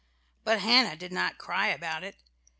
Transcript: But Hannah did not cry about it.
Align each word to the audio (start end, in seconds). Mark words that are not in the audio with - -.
But 0.43 0.61
Hannah 0.61 0.95
did 0.95 1.11
not 1.11 1.37
cry 1.37 1.67
about 1.67 2.03
it. 2.03 2.15